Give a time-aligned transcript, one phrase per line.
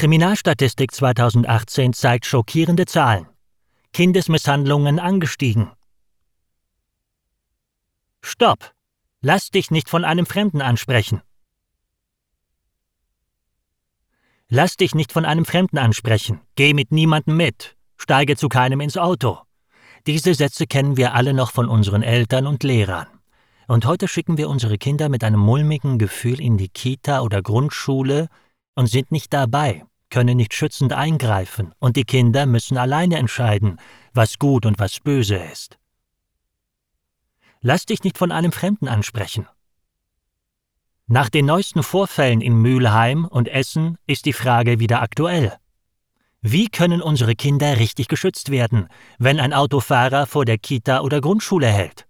[0.00, 3.26] Kriminalstatistik 2018 zeigt schockierende Zahlen.
[3.92, 5.72] Kindesmisshandlungen angestiegen.
[8.22, 8.72] Stopp!
[9.20, 11.20] Lass dich nicht von einem Fremden ansprechen.
[14.48, 16.40] Lass dich nicht von einem Fremden ansprechen.
[16.54, 17.76] Geh mit niemandem mit.
[17.98, 19.40] Steige zu keinem ins Auto.
[20.06, 23.08] Diese Sätze kennen wir alle noch von unseren Eltern und Lehrern.
[23.68, 28.28] Und heute schicken wir unsere Kinder mit einem mulmigen Gefühl in die Kita oder Grundschule
[28.74, 33.78] und sind nicht dabei, können nicht schützend eingreifen, und die Kinder müssen alleine entscheiden,
[34.12, 35.78] was gut und was böse ist.
[37.62, 39.46] Lass dich nicht von einem Fremden ansprechen.
[41.06, 45.56] Nach den neuesten Vorfällen in Mülheim und Essen ist die Frage wieder aktuell.
[46.40, 48.88] Wie können unsere Kinder richtig geschützt werden,
[49.18, 52.06] wenn ein Autofahrer vor der Kita oder Grundschule hält?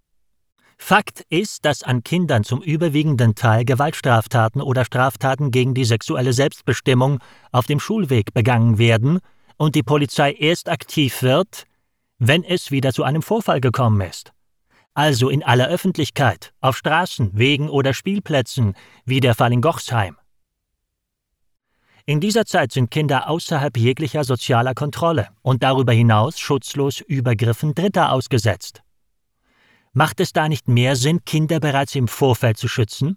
[0.83, 7.21] Fakt ist, dass an Kindern zum überwiegenden Teil Gewaltstraftaten oder Straftaten gegen die sexuelle Selbstbestimmung
[7.53, 9.21] auf dem Schulweg begangen werden
[9.57, 11.67] und die Polizei erst aktiv wird,
[12.19, 14.33] wenn es wieder zu einem Vorfall gekommen ist.
[14.95, 20.17] Also in aller Öffentlichkeit, auf Straßen, Wegen oder Spielplätzen, wie der Fall in Gochsheim.
[22.07, 28.11] In dieser Zeit sind Kinder außerhalb jeglicher sozialer Kontrolle und darüber hinaus schutzlos Übergriffen Dritter
[28.11, 28.83] ausgesetzt.
[29.93, 33.17] Macht es da nicht mehr Sinn, Kinder bereits im Vorfeld zu schützen?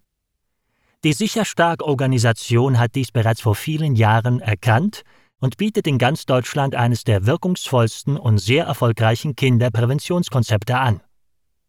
[1.04, 5.04] Die Sicherstark-Organisation hat dies bereits vor vielen Jahren erkannt
[5.40, 11.02] und bietet in ganz Deutschland eines der wirkungsvollsten und sehr erfolgreichen Kinderpräventionskonzepte an.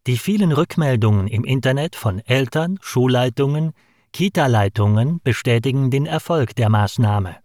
[0.07, 3.73] Die vielen Rückmeldungen im Internet von Eltern, Schulleitungen,
[4.11, 7.35] Kita-Leitungen bestätigen den Erfolg der Maßnahme.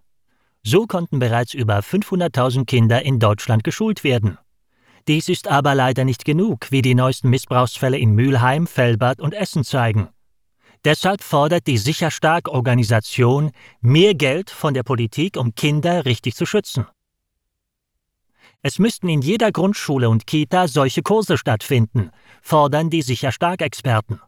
[0.62, 4.38] So konnten bereits über 500.000 Kinder in Deutschland geschult werden.
[5.08, 9.64] Dies ist aber leider nicht genug, wie die neuesten Missbrauchsfälle in Mülheim, Fellbad und Essen
[9.64, 10.08] zeigen.
[10.84, 16.86] Deshalb fordert die Sicherstark-Organisation mehr Geld von der Politik, um Kinder richtig zu schützen.
[18.62, 22.10] Es müssten in jeder Grundschule und Kita solche Kurse stattfinden,
[22.42, 24.20] fordern die Sicherstark-Experten.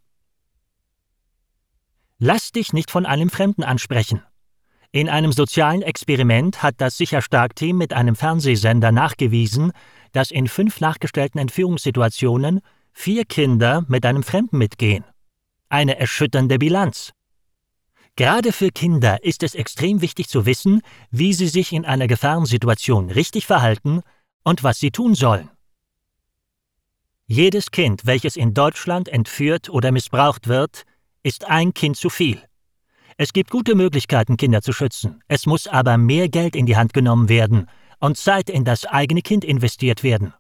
[2.18, 4.22] Lass dich nicht von einem Fremden ansprechen.
[4.94, 9.72] In einem sozialen Experiment hat das Sicherstark-Team mit einem Fernsehsender nachgewiesen,
[10.12, 12.60] dass in fünf nachgestellten Entführungssituationen
[12.92, 15.04] vier Kinder mit einem Fremden mitgehen.
[15.70, 17.12] Eine erschütternde Bilanz.
[18.16, 23.08] Gerade für Kinder ist es extrem wichtig zu wissen, wie sie sich in einer Gefahrensituation
[23.08, 24.02] richtig verhalten
[24.44, 25.48] und was sie tun sollen.
[27.26, 30.84] Jedes Kind, welches in Deutschland entführt oder missbraucht wird,
[31.22, 32.42] ist ein Kind zu viel.
[33.16, 35.22] Es gibt gute Möglichkeiten, Kinder zu schützen.
[35.28, 37.68] Es muss aber mehr Geld in die Hand genommen werden
[38.00, 40.34] und Zeit in das eigene Kind investiert werden.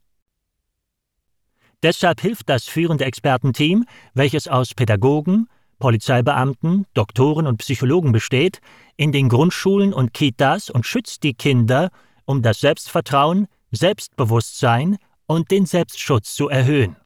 [1.82, 3.84] Deshalb hilft das führende Expertenteam,
[4.14, 5.48] welches aus Pädagogen,
[5.80, 8.60] Polizeibeamten, Doktoren und Psychologen besteht,
[8.96, 11.90] in den Grundschulen und Kitas und schützt die Kinder,
[12.24, 14.96] um das Selbstvertrauen, Selbstbewusstsein
[15.26, 16.96] und den Selbstschutz zu erhöhen.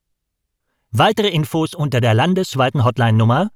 [0.90, 3.50] Weitere Infos unter der landesweiten Hotline-Nummer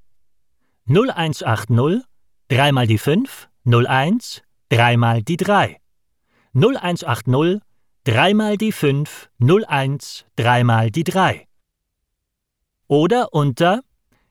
[0.90, 2.02] 0180
[2.48, 5.76] 3 mal die 5 01 3 mal die 3
[6.52, 7.60] 0180
[8.02, 11.46] 3 mal die 5 01 3 mal die 3
[12.88, 13.82] oder unter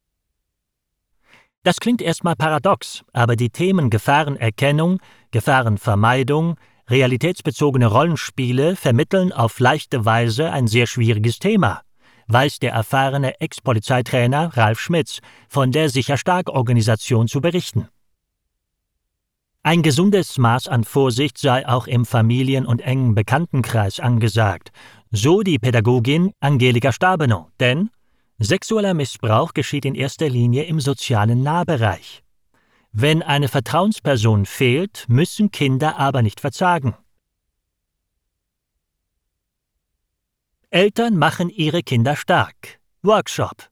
[1.62, 6.56] Das klingt erstmal paradox, aber die Themen Gefahrenerkennung, Gefahrenvermeidung,
[6.90, 11.84] realitätsbezogene Rollenspiele vermitteln auf leichte Weise ein sehr schwieriges Thema,
[12.26, 17.88] weiß der erfahrene Ex-Polizeitrainer Ralf Schmitz von der Sicherstark-Organisation zu berichten.
[19.64, 24.72] Ein gesundes Maß an Vorsicht sei auch im Familien- und engen Bekanntenkreis angesagt,
[25.12, 27.92] so die Pädagogin Angelika Stabenow, denn
[28.40, 32.24] sexueller Missbrauch geschieht in erster Linie im sozialen Nahbereich.
[32.92, 36.96] Wenn eine Vertrauensperson fehlt, müssen Kinder aber nicht verzagen.
[40.72, 42.80] Eltern machen ihre Kinder stark.
[43.04, 43.70] Workshop.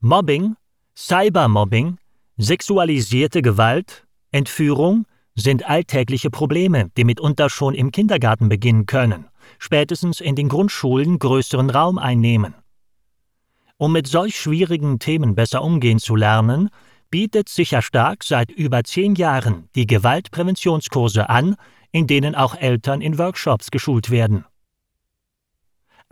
[0.00, 0.56] Mobbing,
[0.94, 1.99] Cybermobbing,
[2.40, 5.04] sexualisierte Gewalt, Entführung
[5.34, 9.26] sind alltägliche Probleme, die mitunter schon im Kindergarten beginnen können,
[9.58, 12.54] spätestens in den Grundschulen größeren Raum einnehmen.
[13.76, 16.70] Um mit solch schwierigen Themen besser umgehen zu lernen,
[17.10, 21.56] bietet Sicherstark seit über zehn Jahren die Gewaltpräventionskurse an,
[21.92, 24.44] in denen auch Eltern in Workshops geschult werden.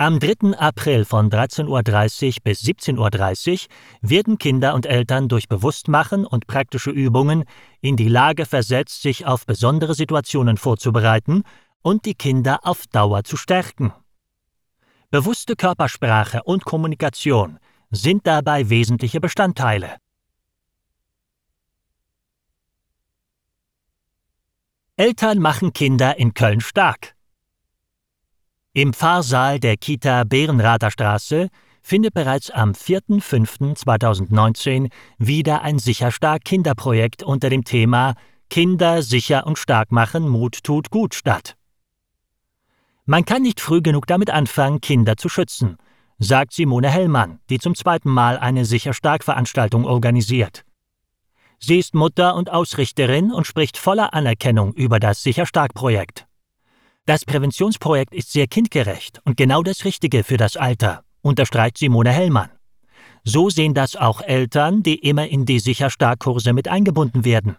[0.00, 0.56] Am 3.
[0.56, 3.69] April von 13.30 Uhr bis 17.30 Uhr
[4.09, 7.43] werden Kinder und Eltern durch Bewusstmachen und praktische Übungen
[7.81, 11.43] in die Lage versetzt, sich auf besondere Situationen vorzubereiten
[11.83, 13.93] und die Kinder auf Dauer zu stärken.
[15.11, 17.59] Bewusste Körpersprache und Kommunikation
[17.91, 19.97] sind dabei wesentliche Bestandteile.
[24.95, 27.18] Eltern machen Kinder in Köln stark.
[28.79, 31.49] Im Pfarrsaal der Kita Bärenrather Straße
[31.83, 38.15] findet bereits am 4.5.2019 wieder ein Sicher Stark Kinderprojekt unter dem Thema
[38.49, 41.57] Kinder sicher und stark machen, Mut tut gut statt.
[43.05, 45.77] Man kann nicht früh genug damit anfangen, Kinder zu schützen,
[46.21, 50.65] sagt Simone Hellmann, die zum zweiten Mal eine Sicher Stark Veranstaltung organisiert.
[51.59, 56.28] Sie ist Mutter und Ausrichterin und spricht voller Anerkennung über das Sicher Stark Projekt.
[57.09, 62.51] Das Präventionsprojekt ist sehr kindgerecht und genau das Richtige für das Alter, unterstreicht Simone Hellmann.
[63.25, 67.57] So sehen das auch Eltern, die immer in die Sicherstark-Kurse mit eingebunden werden.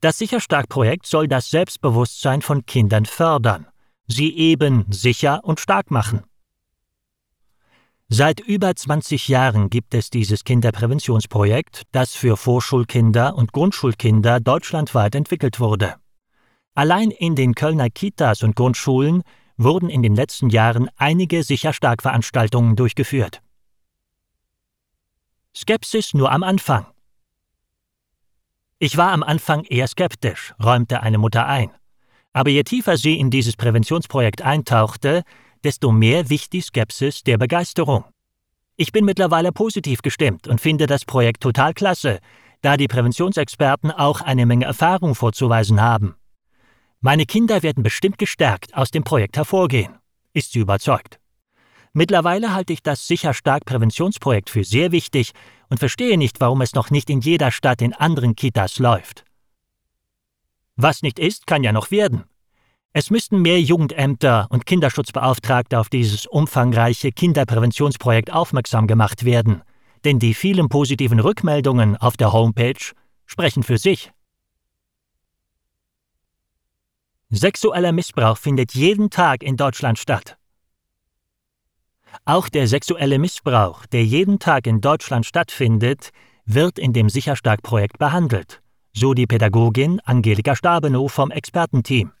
[0.00, 3.68] Das Sicherstark-Projekt soll das Selbstbewusstsein von Kindern fördern,
[4.08, 6.24] sie eben sicher und stark machen.
[8.08, 15.60] Seit über 20 Jahren gibt es dieses Kinderpräventionsprojekt, das für Vorschulkinder und Grundschulkinder deutschlandweit entwickelt
[15.60, 15.94] wurde.
[16.78, 19.24] Allein in den Kölner Kitas und Grundschulen
[19.56, 23.42] wurden in den letzten Jahren einige Sicher-Stark-Veranstaltungen durchgeführt.
[25.52, 26.86] Skepsis nur am Anfang.
[28.78, 31.72] Ich war am Anfang eher skeptisch, räumte eine Mutter ein.
[32.32, 35.24] Aber je tiefer sie in dieses Präventionsprojekt eintauchte,
[35.64, 38.04] desto mehr wich die Skepsis der Begeisterung.
[38.76, 42.20] Ich bin mittlerweile positiv gestimmt und finde das Projekt total klasse,
[42.62, 46.14] da die Präventionsexperten auch eine Menge Erfahrung vorzuweisen haben.
[47.00, 49.94] Meine Kinder werden bestimmt gestärkt aus dem Projekt hervorgehen,
[50.32, 51.20] ist sie überzeugt.
[51.92, 55.32] Mittlerweile halte ich das Sicher Stark Präventionsprojekt für sehr wichtig
[55.68, 59.24] und verstehe nicht, warum es noch nicht in jeder Stadt in anderen Kitas läuft.
[60.74, 62.24] Was nicht ist, kann ja noch werden.
[62.92, 69.62] Es müssten mehr Jugendämter und Kinderschutzbeauftragte auf dieses umfangreiche Kinderpräventionsprojekt aufmerksam gemacht werden,
[70.04, 72.92] denn die vielen positiven Rückmeldungen auf der Homepage
[73.26, 74.10] sprechen für sich.
[77.30, 80.38] Sexueller Missbrauch findet jeden Tag in Deutschland statt.
[82.24, 86.08] Auch der sexuelle Missbrauch, der jeden Tag in Deutschland stattfindet,
[86.46, 88.62] wird in dem Sicherstark-Projekt behandelt,
[88.94, 92.12] so die Pädagogin Angelika Stabenow vom Expertenteam.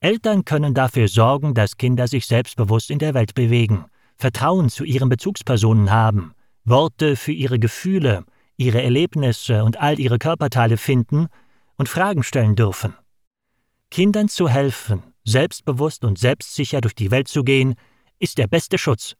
[0.00, 3.84] Eltern können dafür sorgen, dass Kinder sich selbstbewusst in der Welt bewegen,
[4.16, 6.32] Vertrauen zu ihren Bezugspersonen haben,
[6.64, 8.24] Worte für ihre Gefühle,
[8.56, 11.28] ihre Erlebnisse und all ihre Körperteile finden
[11.76, 12.94] und Fragen stellen dürfen.
[13.92, 17.74] Kindern zu helfen, selbstbewusst und selbstsicher durch die Welt zu gehen,
[18.18, 19.16] ist der beste Schutz.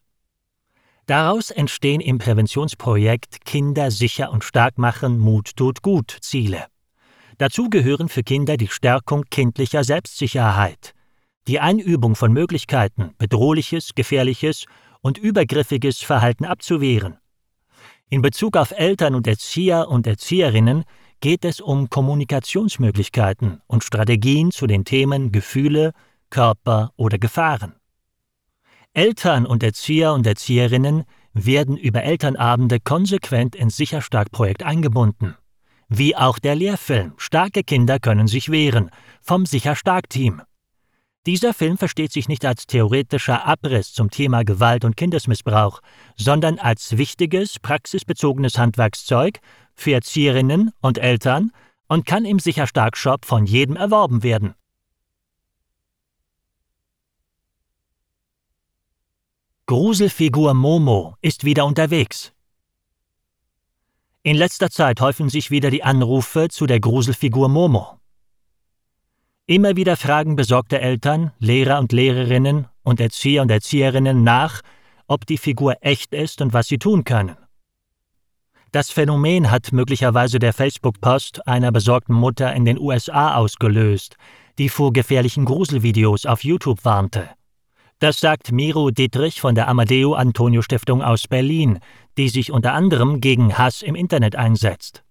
[1.04, 6.64] Daraus entstehen im Präventionsprojekt Kinder sicher und stark machen, Mut tut gut Ziele.
[7.36, 10.94] Dazu gehören für Kinder die Stärkung kindlicher Selbstsicherheit,
[11.48, 14.64] die Einübung von Möglichkeiten, bedrohliches, gefährliches
[15.02, 17.18] und übergriffiges Verhalten abzuwehren.
[18.08, 20.84] In Bezug auf Eltern und Erzieher und Erzieherinnen
[21.22, 25.92] geht es um Kommunikationsmöglichkeiten und Strategien zu den Themen Gefühle,
[26.30, 27.76] Körper oder Gefahren.
[28.92, 35.36] Eltern und Erzieher und Erzieherinnen werden über Elternabende konsequent ins Sicherstark-Projekt eingebunden.
[35.88, 38.90] Wie auch der Lehrfilm Starke Kinder können sich wehren
[39.22, 40.42] vom Sicherstark-Team.
[41.24, 45.80] Dieser Film versteht sich nicht als theoretischer Abriss zum Thema Gewalt und Kindesmissbrauch,
[46.16, 49.38] sondern als wichtiges, praxisbezogenes Handwerkszeug
[49.74, 51.52] für Erzieherinnen und Eltern
[51.88, 54.54] und kann im Sicherstark-Shop von jedem erworben werden.
[59.66, 62.32] Gruselfigur Momo ist wieder unterwegs.
[64.22, 67.98] In letzter Zeit häufen sich wieder die Anrufe zu der Gruselfigur Momo.
[69.46, 74.62] Immer wieder fragen besorgte Eltern, Lehrer und Lehrerinnen und Erzieher und Erzieherinnen nach,
[75.08, 77.36] ob die Figur echt ist und was sie tun können.
[78.72, 84.16] Das Phänomen hat möglicherweise der Facebook-Post einer besorgten Mutter in den USA ausgelöst,
[84.56, 87.28] die vor gefährlichen Gruselvideos auf YouTube warnte.
[87.98, 91.80] Das sagt Miro Dietrich von der Amadeo Antonio Stiftung aus Berlin,
[92.16, 95.04] die sich unter anderem gegen Hass im Internet einsetzt.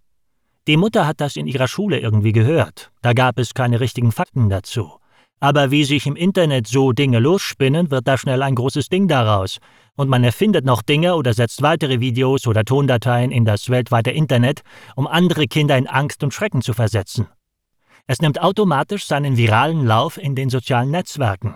[0.68, 4.50] Die Mutter hat das in ihrer Schule irgendwie gehört, da gab es keine richtigen Fakten
[4.50, 5.01] dazu.
[5.44, 9.58] Aber wie sich im Internet so Dinge losspinnen, wird da schnell ein großes Ding daraus.
[9.96, 14.62] Und man erfindet noch Dinge oder setzt weitere Videos oder Tondateien in das weltweite Internet,
[14.96, 17.28] um andere Kinder in Angst und Schrecken zu versetzen.
[18.06, 21.56] Es nimmt automatisch seinen viralen Lauf in den sozialen Netzwerken.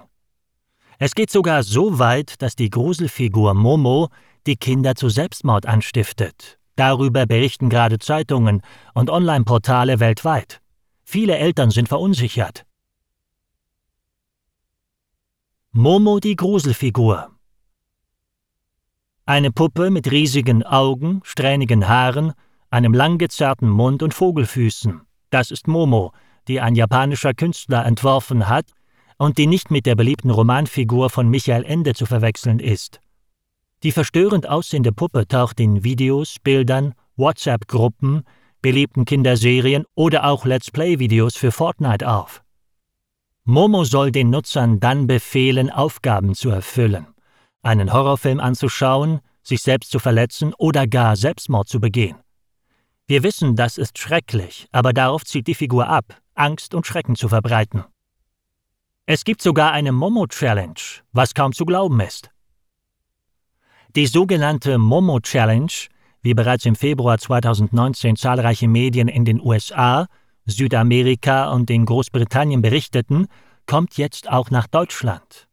[0.98, 4.10] Es geht sogar so weit, dass die Gruselfigur Momo
[4.48, 6.58] die Kinder zu Selbstmord anstiftet.
[6.76, 8.62] Darüber berichten gerade Zeitungen
[8.96, 10.60] und Online-Portale weltweit.
[11.04, 12.65] Viele Eltern sind verunsichert.
[15.78, 17.32] Momo die Gruselfigur
[19.26, 22.32] Eine Puppe mit riesigen Augen, strähnigen Haaren,
[22.70, 25.02] einem langgezerrten Mund und Vogelfüßen.
[25.32, 26.14] Das ist Momo,
[26.48, 28.68] die ein japanischer Künstler entworfen hat
[29.18, 33.02] und die nicht mit der beliebten Romanfigur von Michael Ende zu verwechseln ist.
[33.84, 38.24] Die verstörend aussehende Puppe taucht in Videos, Bildern, WhatsApp-Gruppen,
[38.62, 42.45] beliebten Kinderserien oder auch Let's Play-Videos für Fortnite auf.
[43.48, 47.06] Momo soll den Nutzern dann befehlen, Aufgaben zu erfüllen,
[47.62, 52.18] einen Horrorfilm anzuschauen, sich selbst zu verletzen oder gar Selbstmord zu begehen.
[53.06, 57.30] Wir wissen, das ist schrecklich, aber darauf zieht die Figur ab, Angst und Schrecken zu
[57.30, 57.84] verbreiten.
[59.06, 60.74] Es gibt sogar eine Momo-Challenge,
[61.12, 62.32] was kaum zu glauben ist.
[63.96, 65.72] Die sogenannte Momo-Challenge,
[66.24, 70.08] wie bereits im Februar 2019 zahlreiche Medien in den USA,
[70.46, 73.28] Südamerika und in Großbritannien berichteten,
[73.66, 75.48] kommt jetzt auch nach Deutschland.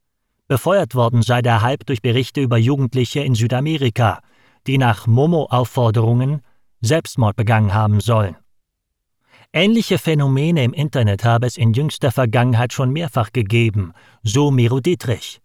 [0.49, 4.21] Befeuert worden sei der Hype durch Berichte über Jugendliche in Südamerika,
[4.67, 6.43] die nach Momo-Aufforderungen
[6.83, 8.37] Selbstmord begangen haben sollen.
[9.53, 15.41] Ähnliche Phänomene im Internet habe es in jüngster Vergangenheit schon mehrfach gegeben, so Miro Dietrich.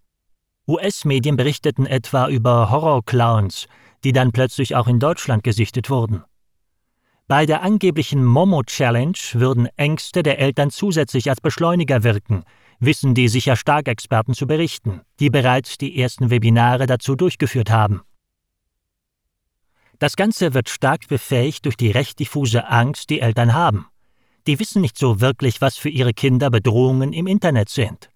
[0.67, 3.67] US-Medien berichteten etwa über Horror-Clowns,
[4.03, 6.23] die dann plötzlich auch in Deutschland gesichtet wurden.
[7.29, 12.45] Bei der angeblichen Momo-Challenge würden Ängste der Eltern zusätzlich als Beschleuniger wirken,
[12.79, 18.01] wissen die sicher stark Experten zu berichten, die bereits die ersten Webinare dazu durchgeführt haben.
[19.99, 23.87] Das Ganze wird stark befähigt durch die recht diffuse Angst, die Eltern haben.
[24.45, 28.09] Die wissen nicht so wirklich, was für ihre Kinder Bedrohungen im Internet sind.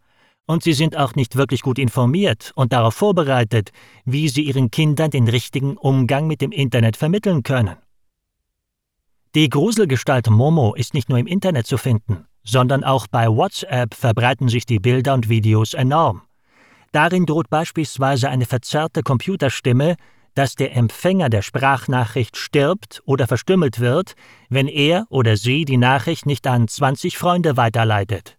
[0.45, 3.71] Und sie sind auch nicht wirklich gut informiert und darauf vorbereitet,
[4.05, 7.75] wie sie ihren Kindern den richtigen Umgang mit dem Internet vermitteln können.
[9.33, 14.49] Die Gruselgestalt Momo ist nicht nur im Internet zu finden, sondern auch bei WhatsApp verbreiten
[14.49, 16.23] sich die Bilder und Videos enorm.
[16.91, 19.95] Darin droht beispielsweise eine verzerrte Computerstimme,
[20.33, 24.15] dass der Empfänger der Sprachnachricht stirbt oder verstümmelt wird,
[24.49, 28.37] wenn er oder sie die Nachricht nicht an 20 Freunde weiterleitet.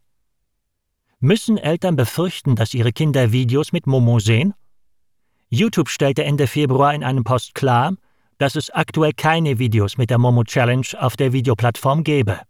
[1.21, 4.53] Müssen Eltern befürchten, dass ihre Kinder Videos mit Momo sehen?
[5.49, 7.95] YouTube stellte Ende Februar in einem Post klar,
[8.39, 12.41] dass es aktuell keine Videos mit der Momo Challenge auf der Videoplattform gäbe.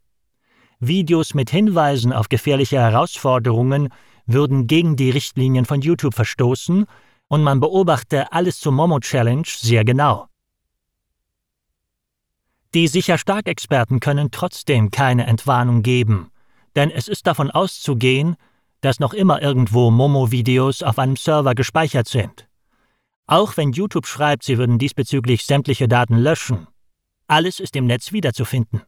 [0.80, 3.88] Videos mit Hinweisen auf gefährliche Herausforderungen
[4.26, 6.86] würden gegen die Richtlinien von YouTube verstoßen
[7.28, 10.26] und man beobachte alles zur Momo Challenge sehr genau.
[12.74, 16.30] Die sicher stark Experten können trotzdem keine Entwarnung geben,
[16.74, 18.36] denn es ist davon auszugehen,
[18.80, 22.48] dass noch immer irgendwo Momo-Videos auf einem Server gespeichert sind.
[23.26, 26.66] Auch wenn YouTube schreibt, sie würden diesbezüglich sämtliche Daten löschen,
[27.28, 28.82] alles ist im Netz wiederzufinden.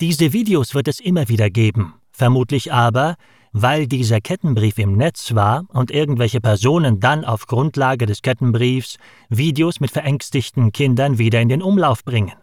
[0.00, 3.16] Diese Videos wird es immer wieder geben, vermutlich aber,
[3.52, 8.98] weil dieser Kettenbrief im Netz war und irgendwelche Personen dann auf Grundlage des Kettenbriefs
[9.28, 12.34] Videos mit verängstigten Kindern wieder in den Umlauf bringen.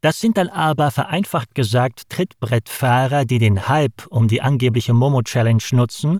[0.00, 6.18] Das sind dann aber vereinfacht gesagt Trittbrettfahrer, die den Hype um die angebliche Momo-Challenge nutzen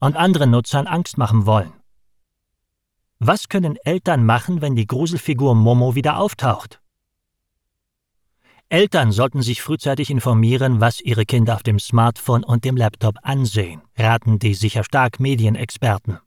[0.00, 1.72] und anderen Nutzern Angst machen wollen.
[3.18, 6.80] Was können Eltern machen, wenn die Gruselfigur Momo wieder auftaucht?
[8.68, 13.82] Eltern sollten sich frühzeitig informieren, was ihre Kinder auf dem Smartphone und dem Laptop ansehen,
[13.96, 16.18] raten die sicher stark Medienexperten.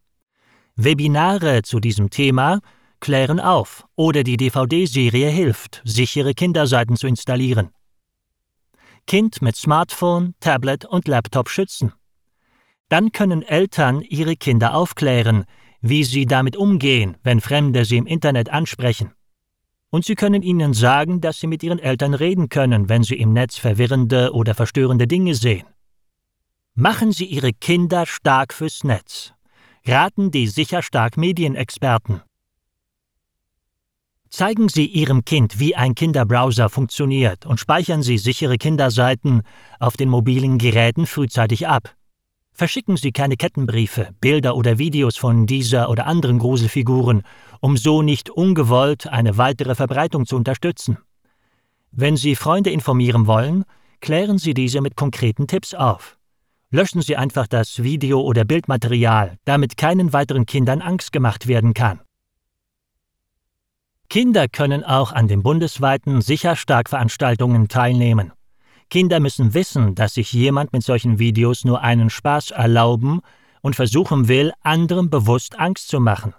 [0.75, 2.60] Webinare zu diesem Thema
[3.00, 7.70] klären auf oder die DVD-Serie hilft, sichere Kinderseiten zu installieren.
[9.08, 11.94] Kind mit Smartphone, Tablet und Laptop schützen.
[12.89, 15.46] Dann können Eltern ihre Kinder aufklären,
[15.81, 19.12] wie sie damit umgehen, wenn Fremde sie im Internet ansprechen
[19.89, 23.34] und Sie können ihnen sagen, dass Sie mit Ihren Eltern reden können, wenn Sie im
[23.34, 25.65] Netz verwirrende oder verstörende Dinge sehen.
[26.75, 29.34] Machen Sie Ihre Kinder stark fürs Netz.
[29.86, 32.22] Raten die sicher stark Medienexperten.
[34.29, 39.41] Zeigen Sie Ihrem Kind, wie ein Kinderbrowser funktioniert und speichern Sie sichere Kinderseiten
[39.79, 41.97] auf den mobilen Geräten frühzeitig ab.
[42.59, 47.21] Verschicken Sie keine Kettenbriefe, Bilder oder Videos von dieser oder anderen Gruselfiguren,
[47.61, 50.97] um so nicht ungewollt eine weitere Verbreitung zu unterstützen.
[51.91, 53.63] Wenn Sie Freunde informieren wollen,
[54.01, 56.17] klären Sie diese mit konkreten Tipps auf.
[56.71, 61.99] Löschen Sie einfach das Video- oder Bildmaterial, damit keinen weiteren Kindern Angst gemacht werden kann.
[64.09, 68.31] Kinder können auch an den bundesweiten Sicherstark-Veranstaltungen teilnehmen.
[68.89, 73.22] Kinder müssen wissen, dass sich jemand mit solchen Videos nur einen Spaß erlauben
[73.62, 76.34] und versuchen will, anderen bewusst Angst zu machen.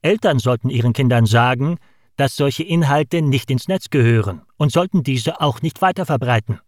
[0.00, 1.78] Eltern sollten ihren Kindern sagen,
[2.16, 6.60] dass solche Inhalte nicht ins Netz gehören und sollten diese auch nicht weiterverbreiten.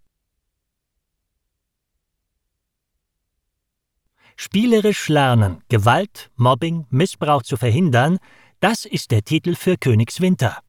[4.37, 8.19] Spielerisch lernen, Gewalt, Mobbing, Missbrauch zu verhindern,
[8.61, 10.63] das ist der Titel für Königswinter.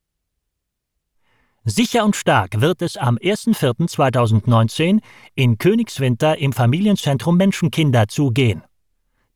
[1.67, 4.99] Sicher und stark wird es am 1.4.2019
[5.33, 8.61] in Königswinter im Familienzentrum Menschenkinder zugehen.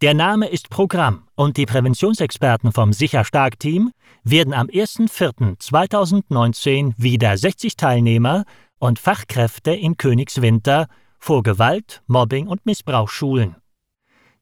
[0.02, 3.90] Der Name ist Programm und die Präventionsexperten vom Sicher Stark Team
[4.24, 8.44] werden am 1.4.2019 wieder 60 Teilnehmer
[8.78, 10.86] und Fachkräfte in Königswinter
[11.18, 13.56] vor Gewalt, Mobbing und Missbrauch schulen.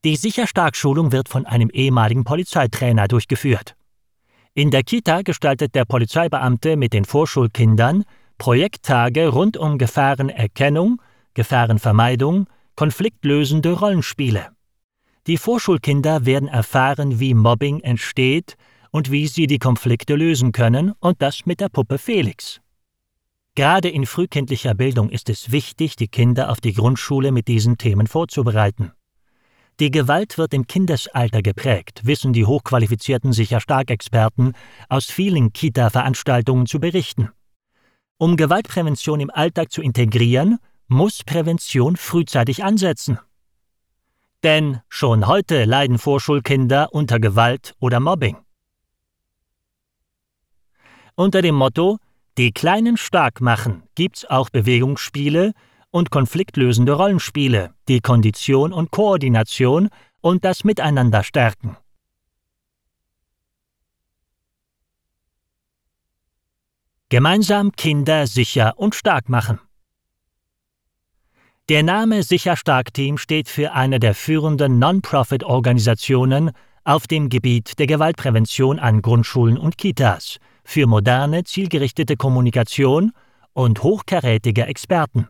[0.04, 3.77] Die Sicher Stark Schulung wird von einem ehemaligen Polizeitrainer durchgeführt.
[4.58, 8.06] In der Kita gestaltet der Polizeibeamte mit den Vorschulkindern
[8.40, 11.00] Projekttage rund um Gefahrenerkennung,
[11.36, 14.48] Gefahrenvermeidung, konfliktlösende Rollenspiele.
[15.28, 18.56] Die Vorschulkinder werden erfahren, wie Mobbing entsteht
[18.90, 22.60] und wie sie die Konflikte lösen können, und das mit der Puppe Felix.
[23.54, 28.08] Gerade in frühkindlicher Bildung ist es wichtig, die Kinder auf die Grundschule mit diesen Themen
[28.08, 28.92] vorzubereiten.
[29.80, 34.54] Die Gewalt wird im Kindesalter geprägt, wissen die hochqualifizierten Sicher-Stark-Experten
[34.90, 37.30] aus vielen Kita-Veranstaltungen zu berichten.
[38.18, 40.58] Um Gewaltprävention im Alltag zu integrieren,
[40.88, 43.20] muss Prävention frühzeitig ansetzen.
[44.42, 48.38] Denn schon heute leiden Vorschulkinder unter Gewalt oder Mobbing.
[51.14, 52.00] Unter dem Motto
[52.40, 55.54] Die Kleinen stark machen gibt's auch Bewegungsspiele,
[55.92, 59.90] und konfliktlösende Rollenspiele, die Kondition und Koordination
[60.22, 61.78] und das Miteinander stärken.
[67.10, 69.60] Gemeinsam Kinder sicher und stark machen.
[71.70, 76.52] Der Name Sicher Stark Team steht für eine der führenden Non-Profit-Organisationen
[76.86, 83.12] auf dem Gebiet der Gewaltprävention an Grundschulen und Kitas für moderne, zielgerichtete Kommunikation
[83.54, 85.28] und hochkarätige Experten.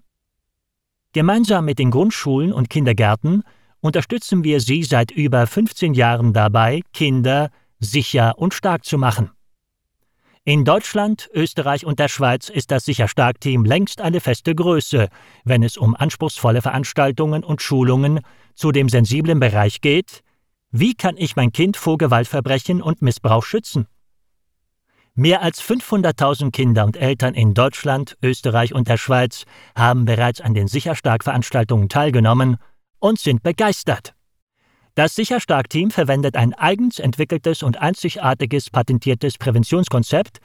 [1.13, 3.43] Gemeinsam mit den Grundschulen und Kindergärten
[3.79, 9.31] unterstützen wir sie seit über 15 Jahren dabei, Kinder sicher und stark zu machen.
[10.43, 15.09] In Deutschland, Österreich und der Schweiz ist das Sicher Stark Team längst eine feste Größe,
[15.43, 18.21] wenn es um anspruchsvolle Veranstaltungen und Schulungen
[18.55, 20.23] zu dem sensiblen Bereich geht,
[20.71, 23.87] wie kann ich mein Kind vor Gewaltverbrechen und Missbrauch schützen?
[25.19, 30.53] Mehr als 500.000 Kinder und Eltern in Deutschland, Österreich und der Schweiz haben bereits an
[30.53, 32.57] den Sicherstark-Veranstaltungen teilgenommen
[32.99, 34.13] und sind begeistert.
[34.93, 40.37] Das Sicherstark-Team verwendet ein eigens entwickeltes und einzigartiges patentiertes Präventionskonzept,